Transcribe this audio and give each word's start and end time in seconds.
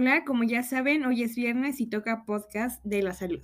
Hola, 0.00 0.24
como 0.24 0.44
ya 0.44 0.62
saben, 0.62 1.04
hoy 1.04 1.24
es 1.24 1.34
viernes 1.34 1.80
y 1.80 1.88
toca 1.88 2.24
podcast 2.24 2.80
de 2.84 3.02
la 3.02 3.14
salud. 3.14 3.42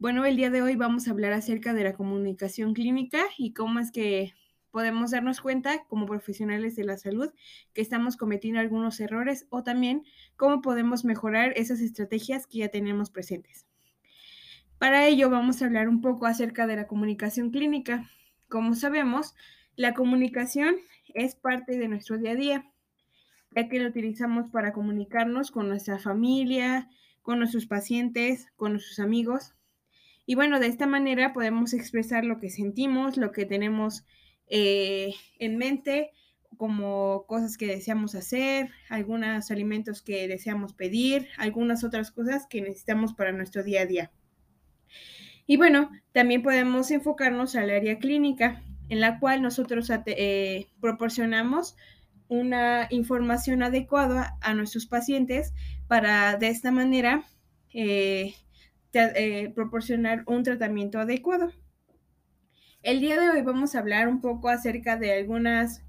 Bueno, 0.00 0.24
el 0.24 0.34
día 0.34 0.50
de 0.50 0.62
hoy 0.62 0.74
vamos 0.74 1.06
a 1.06 1.12
hablar 1.12 1.32
acerca 1.32 1.72
de 1.74 1.84
la 1.84 1.92
comunicación 1.92 2.74
clínica 2.74 3.22
y 3.38 3.54
cómo 3.54 3.78
es 3.78 3.92
que 3.92 4.34
podemos 4.72 5.12
darnos 5.12 5.40
cuenta 5.40 5.84
como 5.86 6.06
profesionales 6.06 6.74
de 6.74 6.82
la 6.82 6.98
salud 6.98 7.32
que 7.72 7.82
estamos 7.82 8.16
cometiendo 8.16 8.58
algunos 8.58 8.98
errores 8.98 9.46
o 9.48 9.62
también 9.62 10.02
cómo 10.34 10.60
podemos 10.60 11.04
mejorar 11.04 11.52
esas 11.54 11.78
estrategias 11.78 12.48
que 12.48 12.58
ya 12.58 12.68
tenemos 12.70 13.10
presentes. 13.10 13.64
Para 14.76 15.06
ello 15.06 15.30
vamos 15.30 15.62
a 15.62 15.66
hablar 15.66 15.88
un 15.88 16.00
poco 16.00 16.26
acerca 16.26 16.66
de 16.66 16.74
la 16.74 16.88
comunicación 16.88 17.52
clínica. 17.52 18.10
Como 18.48 18.74
sabemos, 18.74 19.36
la 19.76 19.94
comunicación 19.94 20.74
es 21.14 21.36
parte 21.36 21.78
de 21.78 21.86
nuestro 21.86 22.18
día 22.18 22.32
a 22.32 22.34
día 22.34 22.72
ya 23.54 23.68
que 23.68 23.80
lo 23.80 23.88
utilizamos 23.88 24.50
para 24.50 24.72
comunicarnos 24.72 25.50
con 25.50 25.68
nuestra 25.68 25.98
familia, 25.98 26.88
con 27.22 27.38
nuestros 27.38 27.66
pacientes, 27.66 28.46
con 28.56 28.72
nuestros 28.72 28.98
amigos. 28.98 29.54
Y 30.26 30.34
bueno, 30.34 30.60
de 30.60 30.68
esta 30.68 30.86
manera 30.86 31.32
podemos 31.32 31.72
expresar 31.74 32.24
lo 32.24 32.38
que 32.38 32.50
sentimos, 32.50 33.16
lo 33.16 33.32
que 33.32 33.46
tenemos 33.46 34.04
eh, 34.46 35.14
en 35.38 35.56
mente, 35.56 36.12
como 36.56 37.24
cosas 37.26 37.56
que 37.56 37.66
deseamos 37.66 38.14
hacer, 38.14 38.70
algunos 38.88 39.50
alimentos 39.50 40.02
que 40.02 40.28
deseamos 40.28 40.72
pedir, 40.72 41.28
algunas 41.38 41.84
otras 41.84 42.10
cosas 42.10 42.46
que 42.48 42.60
necesitamos 42.60 43.14
para 43.14 43.32
nuestro 43.32 43.62
día 43.62 43.82
a 43.82 43.86
día. 43.86 44.12
Y 45.46 45.56
bueno, 45.56 45.90
también 46.12 46.42
podemos 46.42 46.90
enfocarnos 46.90 47.56
al 47.56 47.70
área 47.70 47.98
clínica, 47.98 48.62
en 48.88 49.00
la 49.00 49.18
cual 49.18 49.42
nosotros 49.42 49.90
eh, 50.06 50.68
proporcionamos 50.80 51.76
una 52.30 52.86
información 52.90 53.62
adecuada 53.64 54.38
a 54.40 54.54
nuestros 54.54 54.86
pacientes 54.86 55.52
para 55.88 56.36
de 56.36 56.48
esta 56.48 56.70
manera 56.70 57.24
eh, 57.74 58.34
eh, 58.92 59.52
proporcionar 59.52 60.22
un 60.26 60.44
tratamiento 60.44 61.00
adecuado. 61.00 61.50
El 62.82 63.00
día 63.00 63.20
de 63.20 63.30
hoy 63.30 63.42
vamos 63.42 63.74
a 63.74 63.80
hablar 63.80 64.06
un 64.06 64.20
poco 64.20 64.48
acerca 64.48 64.96
de 64.96 65.12
algunos 65.12 65.82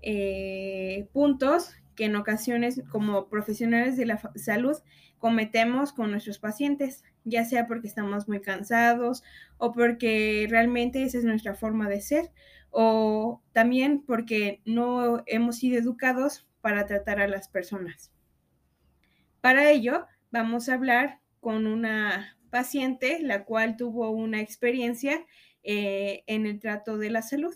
eh, 0.00 1.08
puntos 1.12 1.74
que 1.94 2.06
en 2.06 2.16
ocasiones 2.16 2.82
como 2.90 3.28
profesionales 3.28 3.98
de 3.98 4.06
la 4.06 4.18
salud 4.34 4.78
cometemos 5.18 5.92
con 5.92 6.10
nuestros 6.10 6.38
pacientes, 6.38 7.04
ya 7.24 7.44
sea 7.44 7.66
porque 7.66 7.88
estamos 7.88 8.28
muy 8.28 8.40
cansados 8.40 9.22
o 9.58 9.72
porque 9.72 10.46
realmente 10.48 11.02
esa 11.02 11.18
es 11.18 11.24
nuestra 11.24 11.54
forma 11.54 11.88
de 11.88 12.00
ser 12.00 12.30
o 12.70 13.42
también 13.52 14.02
porque 14.02 14.60
no 14.64 15.22
hemos 15.26 15.56
sido 15.56 15.78
educados 15.78 16.46
para 16.60 16.86
tratar 16.86 17.20
a 17.20 17.28
las 17.28 17.48
personas. 17.48 18.10
Para 19.40 19.70
ello, 19.70 20.06
vamos 20.30 20.68
a 20.68 20.74
hablar 20.74 21.20
con 21.40 21.66
una 21.66 22.38
paciente 22.50 23.18
la 23.20 23.44
cual 23.44 23.76
tuvo 23.76 24.10
una 24.10 24.40
experiencia 24.40 25.26
eh, 25.62 26.24
en 26.26 26.46
el 26.46 26.60
trato 26.60 26.98
de 26.98 27.10
la 27.10 27.22
salud. 27.22 27.54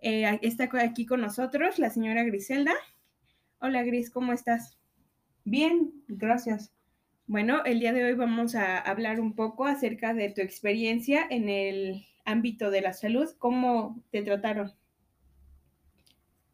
Eh, 0.00 0.38
está 0.42 0.68
aquí 0.80 1.06
con 1.06 1.20
nosotros 1.20 1.78
la 1.78 1.90
señora 1.90 2.24
Griselda. 2.24 2.74
Hola 3.58 3.82
Gris, 3.82 4.10
¿cómo 4.10 4.32
estás? 4.32 4.78
Bien, 5.44 5.92
gracias. 6.08 6.75
Bueno, 7.28 7.64
el 7.64 7.80
día 7.80 7.92
de 7.92 8.04
hoy 8.04 8.14
vamos 8.14 8.54
a 8.54 8.78
hablar 8.78 9.18
un 9.18 9.34
poco 9.34 9.64
acerca 9.64 10.14
de 10.14 10.30
tu 10.30 10.42
experiencia 10.42 11.26
en 11.28 11.48
el 11.48 12.06
ámbito 12.24 12.70
de 12.70 12.82
la 12.82 12.92
salud, 12.92 13.28
¿cómo 13.38 14.00
te 14.12 14.22
trataron? 14.22 14.72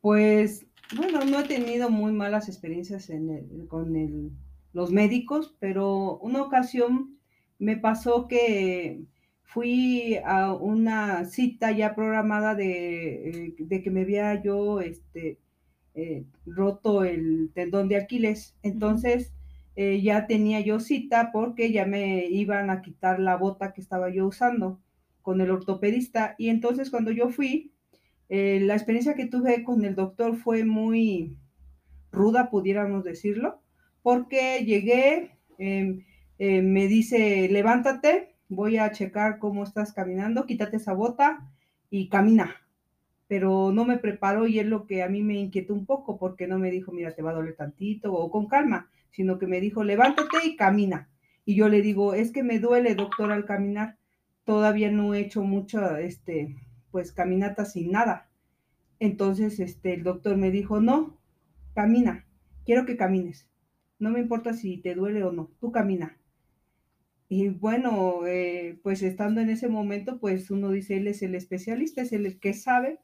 Pues, 0.01 0.67
bueno, 0.97 1.27
no 1.27 1.41
he 1.41 1.45
tenido 1.45 1.91
muy 1.91 2.13
malas 2.13 2.49
experiencias 2.49 3.13
con 3.69 4.35
los 4.73 4.91
médicos, 4.91 5.55
pero 5.59 6.17
una 6.21 6.43
ocasión 6.43 7.19
me 7.59 7.77
pasó 7.77 8.27
que 8.27 9.03
fui 9.43 10.17
a 10.25 10.55
una 10.55 11.27
cita 11.27 11.71
ya 11.73 11.95
programada 11.95 12.55
de, 12.55 13.51
eh, 13.59 13.83
que 13.83 13.91
me 13.91 14.01
había 14.01 14.43
yo 14.43 14.81
este, 14.81 15.39
eh, 15.95 16.25
roto 16.47 17.05
el 17.05 17.51
tendón 17.53 17.89
de 17.89 17.97
Aquiles. 17.97 18.57
Entonces, 18.63 19.35
eh, 19.75 20.01
ya 20.03 20.27
tenía 20.27 20.61
yo 20.61 20.81
cita 20.81 21.31
porque 21.33 21.73
ya 21.73 21.87
me 21.87 22.27
iban 22.27 22.71
a 22.71 22.83
quitar 22.83 23.21
la 23.21 23.37
bota 23.37 23.73
que 23.73 23.81
estaba 23.81 24.11
yo 24.11 24.27
usando 24.27 24.81
con 25.23 25.41
el 25.41 25.51
ortopedista. 25.51 26.35
Y 26.39 26.51
entonces 26.51 26.91
cuando 26.91 27.11
yo 27.11 27.31
fui, 27.31 27.73
eh, 28.29 28.61
la 28.61 28.75
experiencia 28.75 29.15
que 29.15 29.27
tuve 29.27 29.65
con 29.65 29.85
el 29.85 29.95
doctor 29.95 30.37
fue 30.37 30.65
muy 30.65 31.37
ruda, 32.11 32.51
pudiéramos 32.51 33.05
decirlo, 33.05 33.61
porque 34.03 34.65
llegué, 34.65 35.39
em, 35.59 36.05
em, 36.39 36.67
me 36.73 36.87
dice, 36.87 37.49
levántate, 37.51 38.35
voy 38.49 38.77
a 38.77 38.91
checar 38.93 39.39
cómo 39.39 39.65
estás 39.65 39.93
caminando, 39.93 40.47
quítate 40.47 40.77
esa 40.77 40.93
bota 40.93 41.51
y 41.91 42.09
camina. 42.09 42.57
Pero 43.29 43.73
no 43.73 43.85
me 43.87 43.99
preparó 43.99 44.47
y 44.47 44.59
es 44.59 44.67
lo 44.67 44.87
que 44.87 45.03
a 45.03 45.09
mí 45.09 45.23
me 45.23 45.35
inquietó 45.35 45.75
un 45.75 45.87
poco, 45.87 46.19
porque 46.19 46.47
no 46.47 46.59
me 46.59 46.71
dijo, 46.71 46.93
mira, 46.93 47.15
te 47.15 47.23
va 47.23 47.31
a 47.31 47.35
doler 47.35 47.57
tantito 47.57 48.13
o 48.13 48.31
con 48.31 48.47
calma, 48.47 48.91
sino 49.13 49.39
que 49.39 49.47
me 49.47 49.61
dijo, 49.61 49.85
levántate 49.85 50.45
y 50.45 50.57
camina. 50.57 51.09
Y 51.45 51.55
yo 51.55 51.69
le 51.69 51.83
digo, 51.83 52.15
es 52.15 52.33
que 52.33 52.43
me 52.43 52.59
duele, 52.59 52.95
doctor, 52.95 53.31
al 53.31 53.45
caminar 53.45 53.97
todavía 54.45 54.91
no 54.91 55.15
he 55.15 55.21
hecho 55.21 55.43
mucha, 55.43 56.01
este, 56.01 56.57
pues 56.91 57.13
caminata 57.13 57.65
sin 57.65 57.93
nada. 57.93 58.31
Entonces, 58.99 59.61
este, 59.61 59.95
el 59.95 60.03
doctor 60.03 60.37
me 60.37 60.51
dijo, 60.51 60.81
no, 60.81 61.19
camina, 61.75 62.27
quiero 62.65 62.87
que 62.87 62.97
camines. 62.97 63.49
No 63.99 64.11
me 64.11 64.21
importa 64.21 64.53
si 64.53 64.79
te 64.79 64.95
duele 64.95 65.23
o 65.25 65.33
no, 65.33 65.51
tú 65.61 65.73
camina. 65.73 66.19
Y 67.29 67.49
bueno, 67.49 68.27
eh, 68.27 68.79
pues 68.83 69.03
estando 69.03 69.41
en 69.41 69.49
ese 69.49 69.69
momento, 69.69 70.19
pues 70.21 70.51
uno 70.51 70.71
dice, 70.71 70.99
él 70.99 71.07
es 71.07 71.23
el 71.23 71.35
especialista, 71.35 72.03
es 72.03 72.13
el 72.13 72.39
que 72.39 72.53
sabe. 72.53 73.01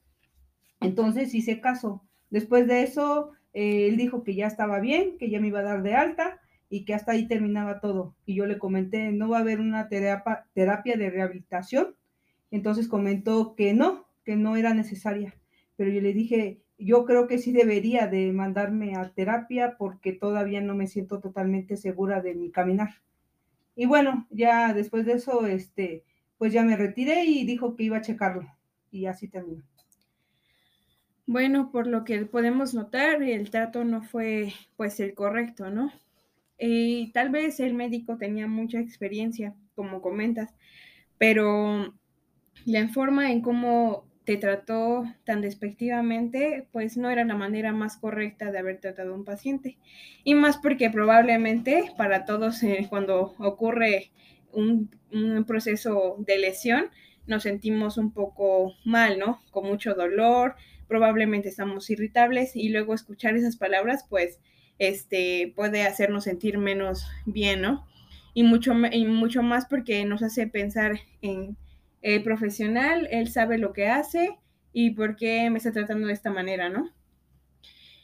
Entonces 0.81 1.35
hice 1.35 1.61
caso. 1.61 2.07
Después 2.31 2.67
de 2.67 2.83
eso, 2.83 3.33
él 3.59 3.97
dijo 3.97 4.23
que 4.23 4.35
ya 4.35 4.47
estaba 4.47 4.81
bien, 4.81 5.19
que 5.19 5.31
ya 5.31 5.41
me 5.41 5.49
iba 5.49 5.61
a 5.61 5.65
dar 5.65 5.83
de 5.83 5.95
alta 5.95 6.41
y 6.71 6.85
que 6.85 6.95
hasta 6.95 7.13
ahí 7.13 7.27
terminaba 7.27 7.81
todo. 7.81 8.15
Y 8.25 8.35
yo 8.35 8.47
le 8.47 8.59
comenté, 8.59 9.11
no 9.11 9.29
va 9.29 9.39
a 9.39 9.41
haber 9.41 9.61
una 9.61 9.89
terapia, 9.89 10.47
terapia 10.55 10.97
de 10.97 11.11
rehabilitación. 11.11 11.97
Entonces 12.51 12.89
comentó 12.89 13.55
que 13.55 13.75
no, 13.75 14.07
que 14.25 14.37
no 14.37 14.57
era 14.57 14.75
necesaria. 14.75 15.35
Pero 15.77 15.91
yo 15.91 16.01
le 16.01 16.13
dije, 16.13 16.61
yo 16.79 17.05
creo 17.05 17.27
que 17.27 17.39
sí 17.39 17.53
debería 17.53 18.07
de 18.07 18.33
mandarme 18.33 18.97
a 18.97 19.11
terapia 19.11 19.77
porque 19.77 20.13
todavía 20.13 20.61
no 20.61 20.75
me 20.75 20.87
siento 20.87 21.21
totalmente 21.21 21.77
segura 21.77 22.23
de 22.23 22.35
mi 22.35 22.51
caminar. 22.51 22.91
Y 23.75 23.87
bueno, 23.87 24.27
ya 24.31 24.73
después 24.73 25.07
de 25.07 25.15
eso, 25.15 25.47
este, 25.47 26.05
pues 26.37 26.53
ya 26.53 26.63
me 26.63 26.77
retiré 26.77 27.25
y 27.25 27.45
dijo 27.45 27.75
que 27.75 27.85
iba 27.85 27.97
a 27.97 28.03
checarlo. 28.03 28.47
Y 28.91 29.07
así 29.07 29.29
terminó. 29.29 29.63
Bueno, 31.29 31.71
por 31.71 31.87
lo 31.87 32.05
que 32.05 32.25
podemos 32.25 32.73
notar, 32.73 33.23
el 33.23 33.51
trato 33.51 33.85
no 33.85 34.01
fue 34.01 34.55
pues 34.79 34.99
el 34.99 35.13
correcto, 35.13 35.69
¿no? 35.69 35.93
Y 36.59 37.13
tal 37.13 37.29
vez 37.29 37.61
el 37.61 37.75
médico 37.75 38.17
tenía 38.17 38.47
mucha 38.47 38.81
experiencia, 38.81 39.55
como 39.75 40.01
comentas, 40.01 40.55
pero 41.19 41.95
la 42.65 42.89
forma 42.89 43.31
en 43.31 43.43
cómo 43.43 44.07
te 44.25 44.39
trató 44.39 45.05
tan 45.25 45.43
despectivamente, 45.43 46.67
pues 46.73 46.97
no 46.97 47.11
era 47.11 47.27
la 47.27 47.35
manera 47.35 47.75
más 47.75 47.99
correcta 47.99 48.51
de 48.51 48.61
haber 48.61 48.81
tratado 48.81 49.13
a 49.13 49.17
un 49.17 49.27
paciente. 49.27 49.77
Y 50.25 50.35
más 50.35 50.57
porque 50.57 50.89
probablemente 50.89 51.93
para 51.99 52.25
todos 52.25 52.63
eh, 52.63 52.87
cuando 52.89 53.35
ocurre 53.39 54.13
un, 54.55 54.89
un, 55.13 55.45
proceso 55.45 56.17
de 56.21 56.39
lesión, 56.39 56.87
nos 57.27 57.43
sentimos 57.43 57.99
un 57.99 58.13
poco 58.13 58.73
mal, 58.87 59.19
¿no? 59.19 59.43
Con 59.51 59.67
mucho 59.67 59.93
dolor, 59.93 60.57
probablemente 60.89 61.49
estamos 61.49 61.91
irritables 61.91 62.57
y 62.57 62.71
luego 62.71 62.95
escuchar 62.95 63.37
esas 63.37 63.57
palabras, 63.57 64.05
pues 64.09 64.39
este, 64.79 65.53
puede 65.55 65.83
hacernos 65.83 66.25
sentir 66.25 66.59
menos 66.59 67.07
bien, 67.27 67.61
¿no? 67.61 67.87
Y 68.35 68.45
mucho, 68.45 68.73
y 68.93 69.05
mucho 69.07 69.43
más 69.43 69.67
porque 69.67 70.05
nos 70.05 70.23
hace 70.23 70.47
pensar 70.47 71.01
en 71.23 71.57
el 72.03 72.23
profesional, 72.23 73.09
él 73.11 73.29
sabe 73.29 73.59
lo 73.59 73.73
que 73.73 73.89
hace 73.89 74.39
y 74.73 74.91
por 74.91 75.17
qué 75.17 75.51
me 75.51 75.59
está 75.59 75.73
tratando 75.73 76.07
de 76.07 76.13
esta 76.13 76.31
manera, 76.31 76.69
¿no? 76.69 76.91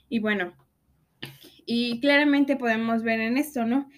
Y 0.08 0.18
bueno, 0.18 0.54
y 1.66 2.00
claramente 2.00 2.56
podemos 2.56 3.02
ver 3.02 3.20
en 3.20 3.36
esto, 3.38 3.64
¿no? 3.64 3.88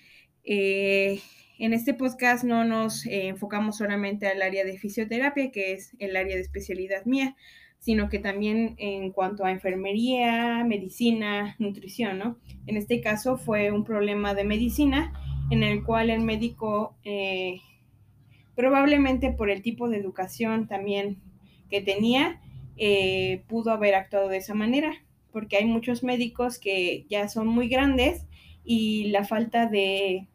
Eh, 0.44 1.21
en 1.59 1.73
este 1.73 1.94
podcast 1.94 2.44
no 2.44 2.65
nos 2.65 3.06
eh, 3.06 3.29
enfocamos 3.29 3.79
solamente 3.79 4.27
al 4.27 4.43
área 4.43 4.65
de 4.65 4.79
fisioterapia, 4.79 5.50
que 5.50 5.73
es 5.73 5.97
el 5.99 6.17
área 6.17 6.37
de 6.37 6.43
especialidad 6.43 7.05
mía, 7.06 7.35
sino 7.87 8.09
que 8.09 8.19
también 8.19 8.75
en 8.79 9.12
cuanto 9.12 9.44
a 9.44 9.53
enfermería, 9.53 10.65
medicina, 10.65 11.55
nutrición, 11.61 12.19
¿no? 12.19 12.37
En 12.67 12.77
este 12.77 13.00
caso 13.00 13.38
fue 13.38 13.71
un 13.71 13.85
problema 13.85 14.35
de 14.35 14.43
medicina 14.43 15.12
en 15.53 15.62
el 15.62 15.85
cual 15.85 16.11
el 16.11 16.23
médico, 16.23 16.97
eh, 17.05 17.61
probablemente 18.56 19.31
por 19.31 19.50
el 19.50 19.62
tipo 19.62 19.88
de 19.88 19.99
educación 19.99 20.67
también 20.67 21.19
que 21.71 21.81
tenía, 21.81 22.41
eh, 22.77 23.44
pudo 23.47 23.71
haber 23.71 23.94
actuado 23.94 24.31
de 24.31 24.38
esa 24.38 24.55
manera, 24.55 24.93
porque 25.31 25.56
hay 25.56 25.67
muchos 25.67 26.03
médicos 26.03 26.59
que 26.59 27.06
ya 27.09 27.29
son 27.29 27.47
muy 27.47 27.69
grandes 27.69 28.27
y 28.65 29.11
la 29.11 29.25
falta 29.25 29.67
de, 29.67 30.27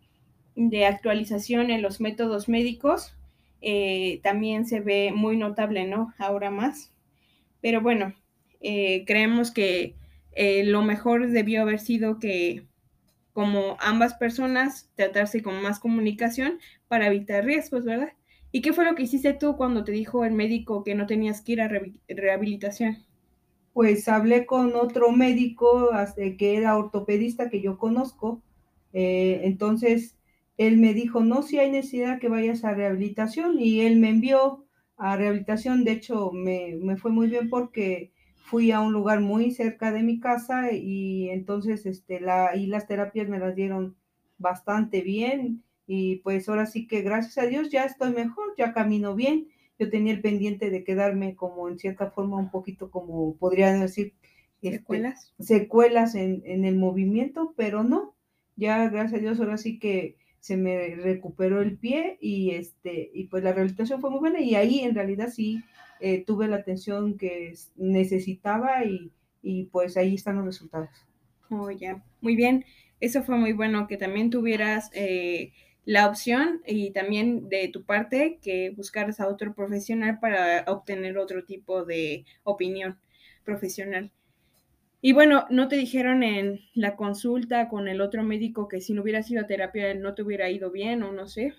actualización 0.88 1.70
en 1.70 1.82
los 1.82 2.00
métodos 2.00 2.48
médicos 2.48 3.14
eh, 3.60 4.22
también 4.24 4.66
se 4.66 4.80
ve 4.80 5.12
muy 5.14 5.36
notable, 5.36 5.86
¿no? 5.86 6.14
Ahora 6.18 6.50
más. 6.50 6.94
Pero 7.62 7.82
bueno, 7.82 8.14
eh, 8.60 9.04
creemos 9.06 9.52
que 9.52 9.96
eh, 10.34 10.64
lo 10.66 10.82
mejor 10.82 11.30
debió 11.30 11.62
haber 11.62 11.80
sido 11.80 12.20
que 12.20 12.68
como 13.34 13.78
ambas 13.80 14.14
personas 14.16 14.90
tratarse 14.96 15.42
con 15.42 15.62
más 15.62 15.80
comunicación 15.80 16.60
para 16.88 17.08
evitar 17.08 17.46
riesgos, 17.46 17.86
¿verdad? 17.86 18.14
¿Y 18.52 18.62
qué 18.62 18.74
fue 18.74 18.86
lo 18.86 18.96
que 18.96 19.04
hiciste 19.04 19.34
tú 19.34 19.56
cuando 19.56 19.84
te 19.84 19.94
dijo 19.94 20.26
el 20.26 20.34
médico 20.34 20.84
que 20.84 20.96
no 20.96 21.06
tenías 21.06 21.42
que 21.42 21.54
ir 21.54 21.62
a 21.62 21.72
rehabilitación? 22.10 23.06
Pues 23.74 24.10
hablé 24.10 24.46
con 24.46 24.76
otro 24.76 25.12
médico 25.12 25.90
que 26.38 26.58
era 26.58 26.78
ortopedista 26.78 27.50
que 27.50 27.62
yo 27.62 27.78
conozco. 27.78 28.42
Eh, 28.92 29.42
entonces 29.46 30.18
él 30.58 30.78
me 30.78 30.94
dijo, 30.94 31.22
no, 31.22 31.44
si 31.44 31.60
hay 31.60 31.72
necesidad 31.72 32.20
que 32.20 32.28
vayas 32.28 32.66
a 32.66 32.74
rehabilitación 32.74 33.58
y 33.58 33.82
él 33.82 33.98
me 34.00 34.10
envió 34.10 34.66
a 35.02 35.18
rehabilitación. 35.18 35.84
De 35.84 35.94
hecho, 35.94 36.32
me, 36.32 36.78
me 36.80 36.96
fue 36.96 37.12
muy 37.12 37.28
bien 37.28 37.50
porque 37.50 38.12
fui 38.36 38.72
a 38.72 38.82
un 38.82 38.94
lugar 38.94 39.20
muy 39.20 39.50
cerca 39.52 39.92
de 39.92 40.04
mi 40.04 40.20
casa 40.20 40.72
y 40.74 41.30
entonces 41.32 41.88
este, 41.88 42.20
la, 42.20 42.56
y 42.56 42.68
las 42.68 42.88
terapias 42.88 43.28
me 43.28 43.40
las 43.40 43.56
dieron 43.56 43.96
bastante 44.38 45.02
bien 45.02 45.64
y 45.88 46.18
pues 46.18 46.48
ahora 46.48 46.68
sí 46.68 46.86
que 46.88 47.02
gracias 47.02 47.40
a 47.40 47.48
Dios 47.48 47.72
ya 47.72 47.86
estoy 47.86 48.12
mejor, 48.12 48.54
ya 48.58 48.74
camino 48.74 49.16
bien. 49.16 49.48
Yo 49.80 49.90
tenía 49.90 50.14
el 50.14 50.22
pendiente 50.22 50.70
de 50.70 50.84
quedarme 50.84 51.36
como 51.36 51.68
en 51.68 51.80
cierta 51.80 52.12
forma 52.12 52.38
un 52.38 52.52
poquito 52.52 52.92
como 52.92 53.36
podría 53.38 53.74
decir 53.74 54.14
este, 54.62 54.78
secuelas, 54.78 55.34
secuelas 55.40 56.14
en, 56.14 56.44
en 56.46 56.64
el 56.64 56.76
movimiento, 56.76 57.56
pero 57.58 57.84
no, 57.84 58.14
ya 58.56 58.88
gracias 58.90 59.20
a 59.20 59.22
Dios 59.24 59.40
ahora 59.40 59.58
sí 59.58 59.80
que 59.80 60.18
se 60.42 60.58
me 60.58 60.96
recuperó 60.96 61.62
el 61.62 61.78
pie 61.78 62.18
y 62.20 62.50
este 62.52 63.12
y 63.14 63.28
pues 63.28 63.44
la 63.44 63.54
rehabilitación 63.54 64.02
fue 64.02 64.10
muy 64.10 64.20
buena 64.20 64.42
y 64.42 64.56
ahí 64.56 64.80
en 64.80 64.96
realidad 64.96 65.30
sí 65.30 65.64
eh, 66.02 66.24
tuve 66.26 66.48
la 66.48 66.58
atención 66.58 67.16
que 67.16 67.54
necesitaba 67.76 68.84
y, 68.84 69.12
y, 69.44 69.66
pues 69.66 69.98
ahí 69.98 70.16
están 70.16 70.38
los 70.38 70.46
resultados. 70.46 70.90
Oh, 71.52 71.70
muy 72.22 72.36
bien. 72.36 72.66
Eso 73.00 73.22
fue 73.22 73.38
muy 73.38 73.54
bueno 73.54 73.88
que 73.88 73.98
también 73.98 74.32
tuvieras 74.32 74.90
eh, 74.94 75.54
la 75.86 76.08
opción 76.08 76.62
y 76.66 76.90
también 76.92 77.50
de 77.50 77.68
tu 77.68 77.84
parte 77.84 78.40
que 78.42 78.72
buscaras 78.72 79.20
a 79.20 79.28
otro 79.28 79.54
profesional 79.54 80.20
para 80.20 80.64
obtener 80.68 81.20
otro 81.20 81.44
tipo 81.44 81.86
de 81.86 82.26
opinión 82.44 82.98
profesional. 83.44 84.12
Y 85.02 85.14
bueno, 85.14 85.46
¿no 85.50 85.68
te 85.68 85.78
dijeron 85.78 86.22
en 86.22 86.60
la 86.76 86.96
consulta 86.96 87.70
con 87.70 87.88
el 87.88 88.02
otro 88.02 88.24
médico 88.24 88.68
que 88.68 88.82
si 88.82 88.94
no 88.94 89.02
hubiera 89.02 89.24
sido 89.24 89.48
terapia 89.48 89.96
no 89.96 90.14
te 90.14 90.22
hubiera 90.22 90.50
ido 90.50 90.70
bien 90.70 91.02
o 91.02 91.12
no 91.12 91.28
sé? 91.28 91.54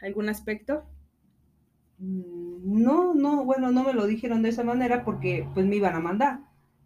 ¿Algún 0.00 0.30
aspecto? 0.30 0.84
Mm, 1.98 2.82
no, 2.82 3.14
no, 3.14 3.44
bueno, 3.44 3.70
no 3.72 3.84
me 3.84 3.92
lo 3.92 4.06
dijeron 4.06 4.42
de 4.42 4.48
esa 4.48 4.64
manera 4.64 5.04
porque 5.04 5.46
pues 5.54 5.66
me 5.66 5.76
iban 5.76 5.94
a 5.94 6.00
mandar. 6.00 6.40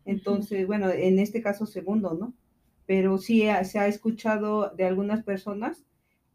Entonces, 0.04 0.66
bueno, 0.66 0.90
en 0.90 1.18
este 1.18 1.40
caso 1.40 1.66
segundo, 1.66 2.14
¿no? 2.14 2.34
Pero 2.86 3.18
sí 3.18 3.44
se 3.64 3.78
ha 3.78 3.86
escuchado 3.86 4.70
de 4.70 4.84
algunas 4.84 5.22
personas 5.24 5.84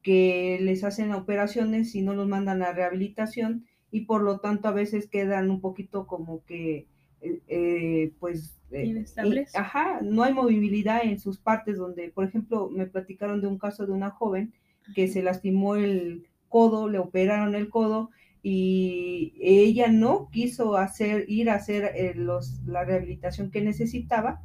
que 0.01 0.59
les 0.61 0.83
hacen 0.83 1.11
operaciones 1.13 1.93
y 1.95 2.01
no 2.01 2.13
los 2.13 2.27
mandan 2.27 2.63
a 2.63 2.73
rehabilitación 2.73 3.65
y 3.91 4.01
por 4.05 4.23
lo 4.23 4.39
tanto 4.39 4.67
a 4.67 4.71
veces 4.71 5.07
quedan 5.07 5.49
un 5.49 5.61
poquito 5.61 6.07
como 6.07 6.43
que, 6.45 6.87
eh, 7.21 8.13
pues 8.19 8.57
eh, 8.71 9.05
ajá, 9.53 9.99
no 10.01 10.23
hay 10.23 10.33
movilidad 10.33 11.03
en 11.03 11.19
sus 11.19 11.37
partes 11.37 11.77
donde, 11.77 12.09
por 12.09 12.25
ejemplo, 12.25 12.69
me 12.69 12.87
platicaron 12.87 13.41
de 13.41 13.47
un 13.47 13.57
caso 13.57 13.85
de 13.85 13.91
una 13.91 14.11
joven 14.11 14.53
que 14.95 15.07
se 15.07 15.21
lastimó 15.21 15.75
el 15.75 16.27
codo, 16.49 16.89
le 16.89 16.97
operaron 16.97 17.55
el 17.55 17.69
codo 17.69 18.09
y 18.43 19.33
ella 19.39 19.87
no 19.89 20.29
quiso 20.31 20.77
hacer, 20.77 21.25
ir 21.27 21.49
a 21.49 21.55
hacer 21.55 21.91
eh, 21.95 22.13
los, 22.15 22.61
la 22.65 22.83
rehabilitación 22.83 23.51
que 23.51 23.61
necesitaba 23.61 24.41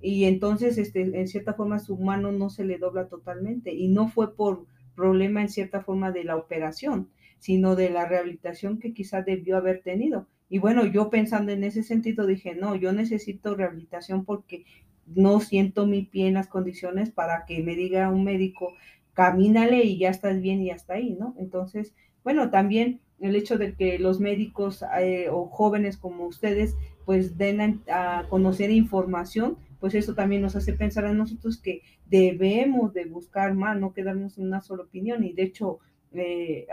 y 0.00 0.24
entonces 0.24 0.78
este, 0.78 1.00
en 1.02 1.28
cierta 1.28 1.54
forma 1.54 1.78
su 1.78 1.96
mano 1.96 2.32
no 2.32 2.50
se 2.50 2.64
le 2.64 2.78
dobla 2.78 3.08
totalmente 3.08 3.72
y 3.72 3.88
no 3.88 4.08
fue 4.08 4.34
por 4.34 4.66
problema 4.94 5.42
en 5.42 5.48
cierta 5.48 5.82
forma 5.82 6.10
de 6.10 6.24
la 6.24 6.36
operación, 6.36 7.10
sino 7.38 7.76
de 7.76 7.90
la 7.90 8.06
rehabilitación 8.06 8.78
que 8.78 8.92
quizá 8.92 9.22
debió 9.22 9.56
haber 9.56 9.82
tenido. 9.82 10.26
Y 10.48 10.58
bueno, 10.58 10.86
yo 10.86 11.10
pensando 11.10 11.52
en 11.52 11.64
ese 11.64 11.82
sentido 11.82 12.26
dije, 12.26 12.54
no, 12.54 12.74
yo 12.74 12.92
necesito 12.92 13.54
rehabilitación 13.54 14.24
porque 14.24 14.64
no 15.06 15.40
siento 15.40 15.86
mi 15.86 16.02
pie 16.02 16.28
en 16.28 16.34
las 16.34 16.48
condiciones 16.48 17.10
para 17.10 17.44
que 17.46 17.62
me 17.62 17.74
diga 17.74 18.10
un 18.10 18.24
médico, 18.24 18.74
camínale 19.14 19.84
y 19.84 19.98
ya 19.98 20.10
estás 20.10 20.40
bien 20.40 20.62
y 20.62 20.70
hasta 20.70 20.94
ahí, 20.94 21.16
¿no? 21.18 21.34
Entonces, 21.38 21.94
bueno, 22.22 22.50
también 22.50 23.00
el 23.20 23.34
hecho 23.36 23.58
de 23.58 23.74
que 23.74 23.98
los 23.98 24.20
médicos 24.20 24.84
eh, 25.00 25.28
o 25.30 25.46
jóvenes 25.46 25.96
como 25.96 26.26
ustedes 26.26 26.76
pues 27.04 27.38
den 27.38 27.82
a, 27.90 28.26
conocer 28.28 28.70
información, 28.70 29.56
pues 29.80 29.94
eso 29.94 30.14
también 30.14 30.42
nos 30.42 30.56
hace 30.56 30.74
pensar 30.74 31.06
a 31.06 31.14
nosotros 31.14 31.56
que 31.56 31.82
debemos 32.06 32.92
de 32.92 33.06
buscar 33.06 33.54
más, 33.54 33.78
no 33.78 33.92
quedarnos 33.94 34.36
en 34.38 34.46
una 34.46 34.60
sola 34.60 34.82
opinión. 34.82 35.24
Y 35.24 35.32
de 35.32 35.44
hecho, 35.44 35.78
eh, 36.12 36.66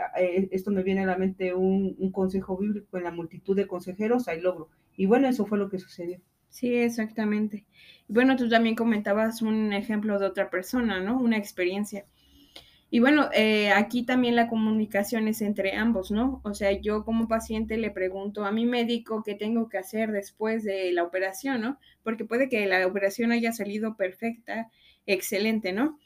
esto 0.50 0.70
me 0.70 0.82
viene 0.82 1.02
a 1.02 1.06
la 1.06 1.16
mente 1.16 1.54
un, 1.54 2.10
consejo 2.12 2.56
bíblico, 2.56 2.96
en 2.96 3.04
la 3.04 3.10
multitud 3.10 3.56
de 3.56 3.66
consejeros 3.66 4.28
hay 4.28 4.40
logro. 4.40 4.68
Y 4.96 5.06
bueno, 5.06 5.28
eso 5.28 5.46
fue 5.46 5.58
lo 5.58 5.68
que 5.68 5.78
sucedió. 5.78 6.20
Sí, 6.48 6.74
exactamente. 6.74 7.64
Bueno, 8.08 8.36
tú 8.36 8.48
también 8.48 8.76
comentabas 8.76 9.42
un 9.42 9.72
ejemplo 9.72 10.18
de 10.18 10.26
otra 10.26 10.48
persona, 10.48 11.00
¿no? 11.00 11.18
Una 11.18 11.36
experiencia. 11.36 12.06
Y 12.88 13.00
bueno, 13.00 13.28
eh, 13.34 13.70
aquí 13.70 14.04
también 14.04 14.36
la 14.36 14.48
comunicación 14.48 15.26
es 15.26 15.42
entre 15.42 15.74
ambos, 15.74 16.10
¿no? 16.12 16.40
O 16.44 16.54
sea, 16.54 16.70
yo 16.72 17.04
como 17.04 17.26
paciente 17.26 17.76
le 17.76 17.90
pregunto 17.90 18.44
a 18.44 18.52
mi 18.52 18.64
médico 18.64 19.22
qué 19.24 19.34
tengo 19.34 19.68
que 19.68 19.78
hacer 19.78 20.12
después 20.12 20.62
de 20.62 20.92
la 20.92 21.02
operación, 21.02 21.60
¿no? 21.60 21.78
Porque 22.04 22.24
puede 22.24 22.48
que 22.48 22.64
la 22.66 22.86
operación 22.86 23.32
haya 23.32 23.52
salido 23.52 23.96
perfecta, 23.96 24.70
excelente, 25.04 25.72
¿no? 25.72 25.98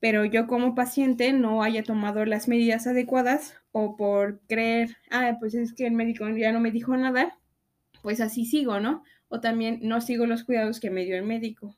Pero 0.00 0.24
yo 0.24 0.46
como 0.46 0.74
paciente 0.74 1.32
no 1.32 1.62
haya 1.62 1.82
tomado 1.82 2.24
las 2.24 2.48
medidas 2.48 2.86
adecuadas 2.86 3.54
o 3.72 3.96
por 3.96 4.40
creer, 4.48 4.96
ah, 5.10 5.36
pues 5.38 5.54
es 5.54 5.74
que 5.74 5.86
el 5.86 5.92
médico 5.92 6.28
ya 6.30 6.52
no 6.52 6.60
me 6.60 6.70
dijo 6.70 6.96
nada, 6.96 7.38
pues 8.02 8.20
así 8.20 8.46
sigo, 8.46 8.80
¿no? 8.80 9.04
O 9.28 9.40
también 9.40 9.80
no 9.82 10.00
sigo 10.00 10.26
los 10.26 10.44
cuidados 10.44 10.80
que 10.80 10.90
me 10.90 11.04
dio 11.04 11.16
el 11.16 11.24
médico. 11.24 11.76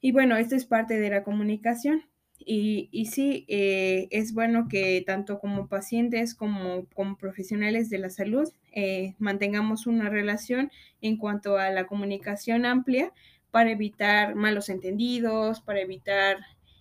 Y 0.00 0.12
bueno, 0.12 0.36
esto 0.36 0.56
es 0.56 0.66
parte 0.66 0.98
de 0.98 1.10
la 1.10 1.24
comunicación. 1.24 2.04
Y, 2.38 2.88
y 2.90 3.06
sí, 3.06 3.44
eh, 3.48 4.08
es 4.10 4.32
bueno 4.32 4.66
que 4.68 5.02
tanto 5.06 5.38
como 5.40 5.68
pacientes 5.68 6.34
como 6.34 6.86
como 6.94 7.18
profesionales 7.18 7.90
de 7.90 7.98
la 7.98 8.08
salud 8.08 8.50
eh, 8.72 9.14
mantengamos 9.18 9.86
una 9.86 10.08
relación 10.08 10.70
en 11.02 11.18
cuanto 11.18 11.58
a 11.58 11.68
la 11.68 11.86
comunicación 11.86 12.64
amplia 12.64 13.12
para 13.50 13.70
evitar 13.70 14.36
malos 14.36 14.70
entendidos, 14.70 15.60
para 15.60 15.80
evitar 15.80 16.38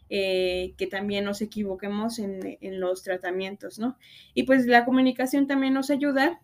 eh, 0.10 0.74
que 0.78 0.88
también 0.88 1.26
nos 1.26 1.42
equivoquemos 1.42 2.20
en, 2.20 2.58
en, 2.62 2.80
los 2.80 3.04
tratamientos, 3.04 3.80
¿no? 3.80 3.98
Y 4.34 4.44
pues 4.44 4.66
la 4.66 4.86
comunicación 4.86 5.48
también 5.48 5.74
nos 5.74 5.90
ayuda 5.90 6.42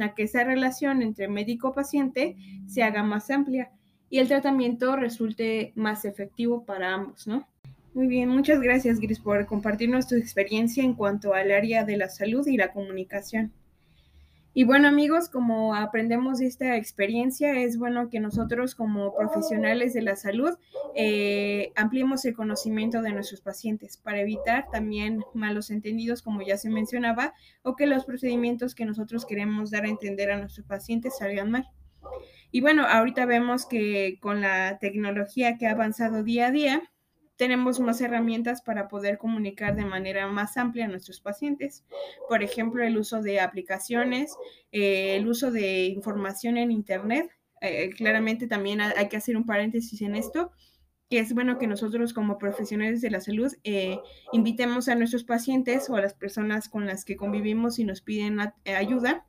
a 0.00 0.14
que 0.14 0.24
esa 0.24 0.44
relación 0.44 1.02
entre 1.02 1.28
médico-paciente 1.28 2.36
se 2.66 2.82
haga 2.82 3.02
más 3.02 3.30
amplia 3.30 3.70
y 4.10 4.18
el 4.18 4.28
tratamiento 4.28 4.96
resulte 4.96 5.72
más 5.74 6.04
efectivo 6.04 6.64
para 6.64 6.94
ambos, 6.94 7.26
¿no? 7.26 7.46
Muy 7.94 8.06
bien, 8.06 8.28
muchas 8.28 8.60
gracias, 8.60 9.00
Gris, 9.00 9.18
por 9.18 9.44
compartirnos 9.46 10.06
tu 10.06 10.14
experiencia 10.14 10.84
en 10.84 10.94
cuanto 10.94 11.34
al 11.34 11.50
área 11.50 11.84
de 11.84 11.96
la 11.96 12.08
salud 12.08 12.46
y 12.46 12.56
la 12.56 12.72
comunicación. 12.72 13.52
Y 14.58 14.64
bueno 14.64 14.88
amigos, 14.88 15.28
como 15.28 15.76
aprendemos 15.76 16.38
de 16.38 16.46
esta 16.48 16.76
experiencia, 16.76 17.62
es 17.62 17.78
bueno 17.78 18.10
que 18.10 18.18
nosotros 18.18 18.74
como 18.74 19.14
profesionales 19.14 19.94
de 19.94 20.02
la 20.02 20.16
salud 20.16 20.58
eh, 20.96 21.70
ampliemos 21.76 22.24
el 22.24 22.34
conocimiento 22.34 23.00
de 23.00 23.12
nuestros 23.12 23.40
pacientes 23.40 23.98
para 23.98 24.20
evitar 24.20 24.66
también 24.72 25.22
malos 25.32 25.70
entendidos, 25.70 26.22
como 26.22 26.42
ya 26.42 26.56
se 26.56 26.70
mencionaba, 26.70 27.34
o 27.62 27.76
que 27.76 27.86
los 27.86 28.04
procedimientos 28.04 28.74
que 28.74 28.84
nosotros 28.84 29.26
queremos 29.26 29.70
dar 29.70 29.84
a 29.84 29.90
entender 29.90 30.32
a 30.32 30.40
nuestros 30.40 30.66
pacientes 30.66 31.18
salgan 31.18 31.52
mal. 31.52 31.68
Y 32.50 32.60
bueno, 32.60 32.84
ahorita 32.84 33.26
vemos 33.26 33.64
que 33.64 34.18
con 34.20 34.40
la 34.40 34.78
tecnología 34.80 35.56
que 35.56 35.68
ha 35.68 35.70
avanzado 35.70 36.24
día 36.24 36.48
a 36.48 36.50
día, 36.50 36.82
tenemos 37.38 37.78
más 37.78 38.00
herramientas 38.00 38.60
para 38.62 38.88
poder 38.88 39.16
comunicar 39.16 39.76
de 39.76 39.84
manera 39.84 40.26
más 40.26 40.56
amplia 40.56 40.84
a 40.84 40.88
nuestros 40.88 41.20
pacientes. 41.20 41.84
Por 42.28 42.42
ejemplo, 42.42 42.82
el 42.82 42.98
uso 42.98 43.22
de 43.22 43.40
aplicaciones, 43.40 44.36
eh, 44.72 45.16
el 45.16 45.28
uso 45.28 45.52
de 45.52 45.86
información 45.86 46.58
en 46.58 46.72
Internet. 46.72 47.30
Eh, 47.60 47.90
claramente 47.96 48.48
también 48.48 48.80
hay 48.80 49.08
que 49.08 49.16
hacer 49.16 49.36
un 49.36 49.46
paréntesis 49.46 50.02
en 50.02 50.16
esto, 50.16 50.50
que 51.08 51.20
es 51.20 51.32
bueno 51.32 51.58
que 51.58 51.68
nosotros 51.68 52.12
como 52.12 52.38
profesionales 52.38 53.00
de 53.00 53.10
la 53.10 53.20
salud 53.20 53.52
eh, 53.62 53.98
invitemos 54.32 54.88
a 54.88 54.96
nuestros 54.96 55.22
pacientes 55.22 55.88
o 55.88 55.94
a 55.94 56.00
las 56.00 56.14
personas 56.14 56.68
con 56.68 56.86
las 56.86 57.04
que 57.04 57.16
convivimos 57.16 57.78
y 57.78 57.84
nos 57.84 58.00
piden 58.02 58.40
ayuda 58.64 59.27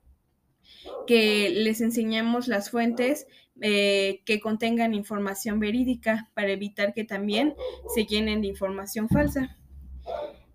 que 1.07 1.49
les 1.49 1.81
enseñemos 1.81 2.47
las 2.47 2.69
fuentes 2.69 3.27
eh, 3.61 4.21
que 4.25 4.39
contengan 4.39 4.93
información 4.93 5.59
verídica 5.59 6.29
para 6.33 6.51
evitar 6.51 6.93
que 6.93 7.03
también 7.03 7.55
se 7.93 8.05
llenen 8.05 8.41
de 8.41 8.47
información 8.47 9.09
falsa. 9.09 9.57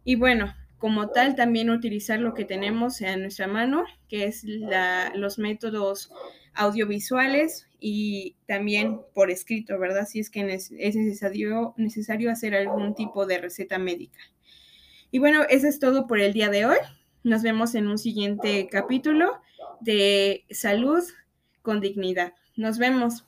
Y 0.05 0.17
bueno, 0.17 0.55
como 0.79 1.09
tal, 1.09 1.35
también 1.35 1.71
utilizar 1.71 2.21
lo 2.21 2.35
que 2.35 2.45
tenemos 2.45 3.01
en 3.01 3.23
nuestra 3.23 3.47
mano, 3.47 3.85
que 4.09 4.25
es 4.25 4.45
los 5.15 5.39
métodos 5.39 6.11
audiovisuales 6.55 7.69
y 7.81 8.37
también 8.47 9.01
por 9.15 9.31
escrito, 9.31 9.79
¿verdad? 9.79 10.07
Si 10.07 10.21
es 10.21 10.31
que 10.31 10.41
es 10.55 10.71
necesario, 10.71 11.75
necesario 11.77 12.31
hacer 12.31 12.55
algún 12.55 12.95
tipo 12.95 13.27
de 13.27 13.39
receta 13.39 13.79
médica. 13.79 14.21
Y 15.11 15.19
bueno, 15.19 15.43
eso 15.49 15.69
es 15.69 15.79
todo 15.79 16.07
por 16.07 16.21
el 16.21 16.33
día 16.33 16.49
de 16.49 16.67
hoy. 16.67 16.79
Nos 17.23 17.43
vemos 17.43 17.75
en 17.75 17.89
un 17.89 17.99
siguiente 17.99 18.69
capítulo 18.71 19.41
de 19.85 20.45
salud 20.51 21.03
con 21.63 21.81
dignidad. 21.81 22.35
Nos 22.57 22.79
vemos. 22.79 23.25